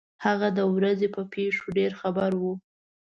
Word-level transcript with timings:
هغه 0.25 0.47
د 0.57 0.59
ورځې 0.75 1.07
په 1.15 1.21
پېښو 1.33 1.65
ډېر 1.77 1.91
خبر 2.01 2.31
وو. 2.41 2.53